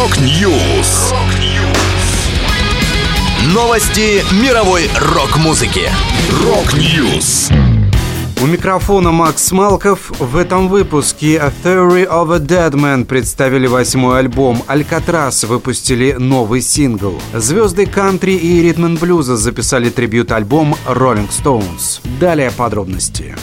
Rock 0.00 0.50
News. 0.50 1.12
Новости 3.52 4.24
мировой 4.42 4.88
рок-музыки. 4.98 5.90
Rock 6.42 6.90
News. 6.90 7.50
У 8.42 8.46
микрофона 8.46 9.10
Макс 9.12 9.52
Малков. 9.52 10.10
В 10.18 10.38
этом 10.38 10.68
выпуске 10.68 11.38
A 11.38 11.52
Theory 11.62 12.08
of 12.08 12.34
a 12.34 12.38
Deadman 12.38 13.04
представили 13.04 13.66
восьмой 13.66 14.20
альбом. 14.20 14.62
Alcatrazz 14.68 15.44
выпустили 15.44 16.12
новый 16.12 16.62
сингл. 16.62 17.20
Звезды 17.34 17.84
кантри 17.84 18.36
и 18.36 18.62
ритм 18.62 18.94
блюза 18.94 19.36
записали 19.36 19.90
трибют-альбом 19.90 20.76
Rolling 20.86 21.28
Stones. 21.28 22.00
Далее 22.18 22.50
подробности. 22.50 23.36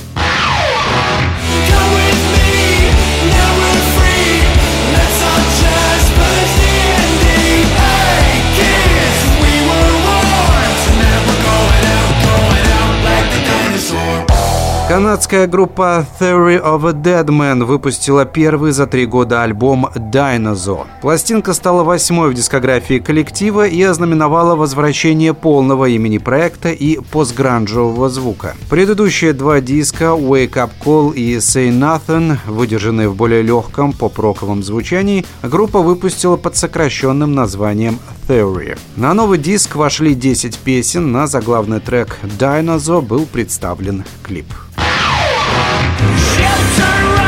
Канадская 14.98 15.46
группа 15.46 16.08
Theory 16.20 16.60
of 16.60 16.90
a 16.90 16.92
Dead 16.92 17.28
Man 17.28 17.64
выпустила 17.66 18.26
первый 18.26 18.72
за 18.72 18.88
три 18.88 19.06
года 19.06 19.44
альбом 19.44 19.86
Dinosaur. 19.96 20.88
Пластинка 21.04 21.54
стала 21.54 21.84
восьмой 21.84 22.32
в 22.32 22.34
дискографии 22.34 22.98
коллектива 22.98 23.68
и 23.68 23.80
ознаменовала 23.84 24.56
возвращение 24.56 25.36
полного 25.36 25.86
имени 25.86 26.18
проекта 26.18 26.70
и 26.70 27.00
постгранжевого 27.12 28.10
звука. 28.10 28.56
Предыдущие 28.72 29.34
два 29.34 29.62
диска 29.62 30.06
Wake 30.06 30.54
Up 30.54 30.72
Call 30.84 31.14
и 31.14 31.36
Say 31.36 31.70
Nothing, 31.70 32.38
выдержанные 32.48 33.08
в 33.08 33.16
более 33.16 33.44
легком 33.44 33.94
поп-роковом 33.94 34.64
звучании, 34.64 35.28
группа 35.44 35.80
выпустила 35.80 36.38
под 36.38 36.58
сокращенным 36.58 37.36
названием 37.36 38.00
Theory. 38.28 38.80
На 38.96 39.14
новый 39.14 39.38
диск 39.38 39.76
вошли 39.76 40.16
10 40.16 40.58
песен, 40.58 41.12
на 41.12 41.28
заглавный 41.28 41.82
трек 41.82 42.18
Dinosaur 42.40 43.04
был 43.04 43.28
представлен 43.28 44.04
клип. 44.24 44.48
Shelter 46.16 47.27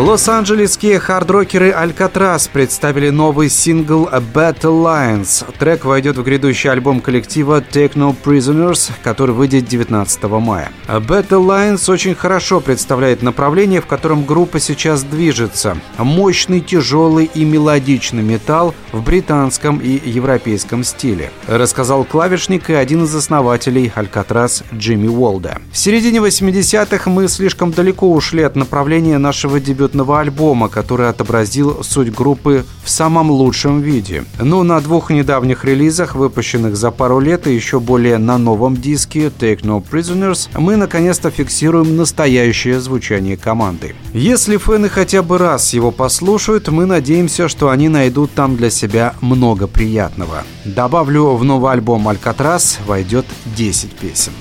Лос-Анджелесские 0.00 0.98
хардрокеры 0.98 1.72
Алькатрас 1.72 2.48
представили 2.48 3.10
новый 3.10 3.50
сингл 3.50 4.08
Battle 4.08 4.82
Lines. 4.82 5.44
Трек 5.58 5.84
войдет 5.84 6.16
в 6.16 6.22
грядущий 6.22 6.70
альбом 6.70 7.02
коллектива 7.02 7.60
Techno 7.60 8.16
Prisoners, 8.24 8.92
который 9.02 9.34
выйдет 9.34 9.66
19 9.66 10.22
мая. 10.22 10.72
Battle 10.88 11.44
Lines 11.46 11.92
очень 11.92 12.14
хорошо 12.14 12.60
представляет 12.60 13.22
направление, 13.22 13.82
в 13.82 13.86
котором 13.86 14.24
группа 14.24 14.58
сейчас 14.58 15.02
движется. 15.02 15.76
Мощный, 15.98 16.62
тяжелый 16.62 17.26
и 17.26 17.44
мелодичный 17.44 18.22
металл 18.22 18.74
в 18.92 19.04
британском 19.04 19.80
и 19.80 20.00
европейском 20.08 20.82
стиле, 20.82 21.30
рассказал 21.46 22.04
клавишник 22.04 22.70
и 22.70 22.72
один 22.72 23.04
из 23.04 23.14
основателей 23.14 23.92
Алькатрас 23.94 24.64
Джимми 24.72 25.08
Уолда. 25.08 25.58
В 25.70 25.76
середине 25.76 26.20
80-х 26.20 27.10
мы 27.10 27.28
слишком 27.28 27.70
далеко 27.70 28.10
ушли 28.10 28.42
от 28.42 28.56
направления 28.56 29.18
нашего 29.18 29.60
дебюта 29.60 29.89
дебютного 29.90 30.20
альбома, 30.20 30.68
который 30.68 31.08
отобразил 31.08 31.82
суть 31.82 32.12
группы 32.12 32.64
в 32.84 32.90
самом 32.90 33.30
лучшем 33.30 33.80
виде. 33.80 34.24
Но 34.40 34.62
на 34.62 34.80
двух 34.80 35.10
недавних 35.10 35.64
релизах, 35.64 36.14
выпущенных 36.14 36.76
за 36.76 36.90
пару 36.90 37.18
лет 37.18 37.46
и 37.46 37.54
еще 37.54 37.80
более 37.80 38.18
на 38.18 38.38
новом 38.38 38.76
диске 38.76 39.32
Take 39.36 39.62
No 39.62 39.82
Prisoners, 39.82 40.48
мы 40.54 40.76
наконец-то 40.76 41.30
фиксируем 41.30 41.96
настоящее 41.96 42.80
звучание 42.80 43.36
команды. 43.36 43.94
Если 44.14 44.56
фэны 44.58 44.88
хотя 44.88 45.22
бы 45.22 45.38
раз 45.38 45.74
его 45.74 45.90
послушают, 45.90 46.68
мы 46.68 46.86
надеемся, 46.86 47.48
что 47.48 47.68
они 47.68 47.88
найдут 47.88 48.30
там 48.32 48.56
для 48.56 48.70
себя 48.70 49.14
много 49.20 49.66
приятного. 49.66 50.44
Добавлю, 50.64 51.34
в 51.34 51.44
новый 51.44 51.72
альбом 51.72 52.06
«Алькатрас» 52.08 52.78
войдет 52.86 53.26
10 53.56 53.90
песен. 53.90 54.32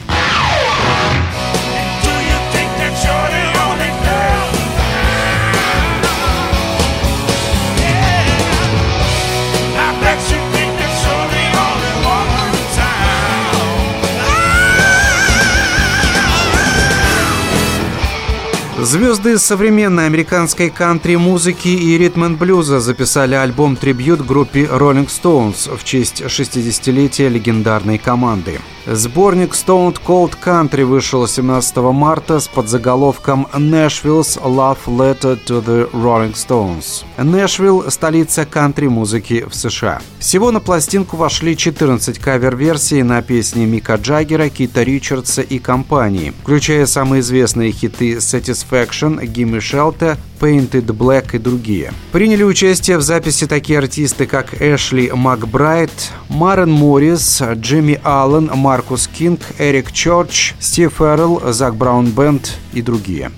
Звезды 18.82 19.38
современной 19.38 20.06
американской 20.06 20.70
кантри-музыки 20.70 21.68
и 21.68 21.98
ритм-блюза 21.98 22.80
записали 22.80 23.36
альбом-трибют 23.36 24.26
группе 24.26 24.64
Rolling 24.64 25.08
Stones 25.08 25.76
в 25.76 25.84
честь 25.84 26.22
60-летия 26.22 27.28
легендарной 27.28 27.98
команды. 27.98 28.62
Сборник 28.86 29.52
Stone 29.52 29.98
Cold 30.04 30.34
Country 30.44 30.86
вышел 30.86 31.28
17 31.28 31.76
марта 31.78 32.40
с 32.40 32.48
подзаголовком 32.48 33.48
«Nashville's 33.54 34.42
Love 34.42 34.80
Letter 34.88 35.38
to 35.46 35.64
the 35.64 35.92
Rolling 35.92 36.34
Stones». 36.34 37.04
Нэшвилл– 37.18 37.86
столица 37.92 38.46
кантри-музыки 38.46 39.46
в 39.48 39.54
США. 39.54 40.02
Всего 40.20 40.52
на 40.52 40.62
пластинку 40.62 41.18
вошли 41.18 41.56
14 41.56 42.18
кавер-версий 42.18 43.04
на 43.04 43.22
песни 43.22 43.66
Мика 43.66 43.96
Джаггера, 43.96 44.50
Кита 44.50 44.84
Ричардса 44.84 45.42
и 45.42 45.60
компании, 45.60 46.34
включая 46.42 46.86
самые 46.86 47.20
известные 47.20 47.72
хиты 47.72 48.16
Satisfaction 48.16 48.69
Satisfaction, 48.70 49.20
Gimme 49.26 49.60
Shelter, 49.60 50.18
Painted 50.40 50.86
Black 50.86 51.36
и 51.36 51.38
другие. 51.38 51.92
Приняли 52.12 52.44
участие 52.44 52.98
в 52.98 53.02
записи 53.02 53.48
такие 53.48 53.80
артисты, 53.80 54.26
как 54.26 54.62
Эшли 54.62 55.12
Макбрайт, 55.12 55.92
Марен 56.30 56.72
Моррис, 56.72 57.42
Джимми 57.42 58.00
Аллен, 58.04 58.52
Маркус 58.54 59.08
Кинг, 59.08 59.42
Эрик 59.58 59.92
Чорч, 59.92 60.54
Стив 60.60 60.94
Феррелл, 60.98 61.42
Зак 61.52 61.76
Браун 61.76 62.08
Бенд 62.08 62.58
и 62.74 62.82
другие. 62.82 63.32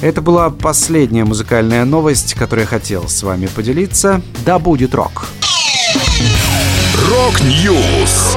Это 0.00 0.22
была 0.22 0.48
последняя 0.48 1.24
музыкальная 1.24 1.84
новость, 1.84 2.34
которую 2.34 2.62
я 2.64 2.68
хотел 2.68 3.08
с 3.08 3.22
вами 3.22 3.46
поделиться. 3.46 4.22
Да 4.46 4.58
будет 4.58 4.94
рок! 4.94 5.26
Rock 7.10 7.66
News! 7.66 8.36